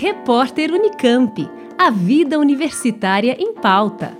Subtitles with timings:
[0.00, 1.46] Repórter Unicamp.
[1.76, 4.16] A vida universitária em pauta.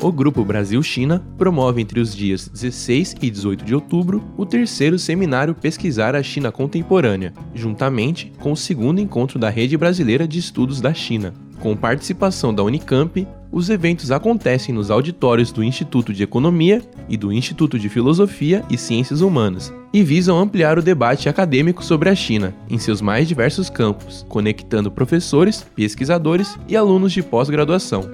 [0.00, 5.54] O Grupo Brasil-China promove entre os dias 16 e 18 de outubro o terceiro seminário
[5.54, 10.94] Pesquisar a China Contemporânea, juntamente com o segundo encontro da Rede Brasileira de Estudos da
[10.94, 11.43] China.
[11.64, 17.32] Com participação da Unicamp, os eventos acontecem nos auditórios do Instituto de Economia e do
[17.32, 22.54] Instituto de Filosofia e Ciências Humanas e visam ampliar o debate acadêmico sobre a China
[22.68, 28.10] em seus mais diversos campos, conectando professores, pesquisadores e alunos de pós-graduação.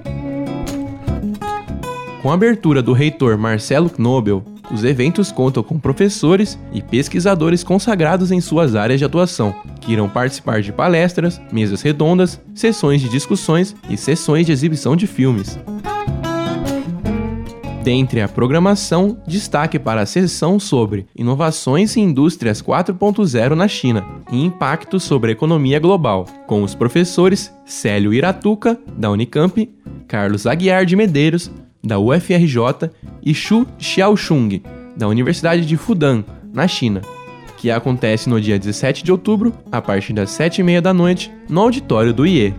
[2.21, 8.31] Com a abertura do reitor Marcelo Knobel, os eventos contam com professores e pesquisadores consagrados
[8.31, 13.75] em suas áreas de atuação, que irão participar de palestras, mesas redondas, sessões de discussões
[13.89, 15.59] e sessões de exibição de filmes.
[17.83, 24.39] Dentre a programação, destaque para a sessão sobre Inovações e Indústrias 4.0 na China e
[24.39, 29.67] Impacto sobre a Economia Global, com os professores Célio Iratuca, da Unicamp,
[30.07, 31.49] Carlos Aguiar de Medeiros,
[31.83, 32.91] da UFRJ,
[33.23, 34.61] e Xu Xiaoxung,
[34.95, 36.23] da Universidade de Fudan,
[36.53, 37.01] na China,
[37.61, 42.11] que acontece no dia 17 de outubro, a partir das 7h30 da noite, no auditório
[42.11, 42.55] do IE.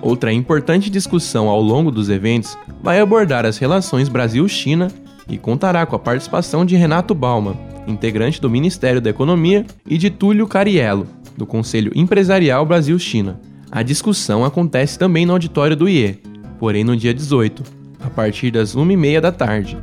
[0.00, 4.86] Outra importante discussão ao longo dos eventos vai abordar as relações Brasil-China
[5.28, 7.56] e contará com a participação de Renato Bauman,
[7.88, 13.40] integrante do Ministério da Economia, e de Túlio Cariello, do Conselho Empresarial Brasil-China.
[13.68, 16.20] A discussão acontece também no auditório do IE,
[16.60, 17.64] porém no dia 18,
[18.04, 19.76] a partir das 1h30 da tarde.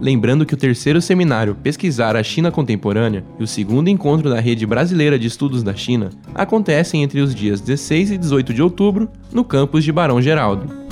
[0.00, 4.66] Lembrando que o terceiro seminário Pesquisar a China Contemporânea e o segundo encontro da Rede
[4.66, 9.44] Brasileira de Estudos da China acontecem entre os dias 16 e 18 de outubro no
[9.44, 10.86] campus de Barão Geraldo.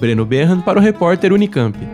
[0.00, 1.93] Breno Berran para o repórter Unicamp.